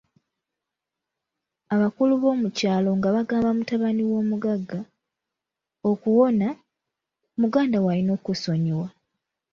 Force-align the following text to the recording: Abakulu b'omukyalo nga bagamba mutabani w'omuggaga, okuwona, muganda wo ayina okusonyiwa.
Abakulu 1.73 2.13
b'omukyalo 2.21 2.89
nga 2.97 3.09
bagamba 3.15 3.49
mutabani 3.57 4.03
w'omuggaga, 4.09 4.79
okuwona, 5.89 6.47
muganda 7.41 7.77
wo 7.83 7.89
ayina 7.93 8.11
okusonyiwa. 8.17 8.87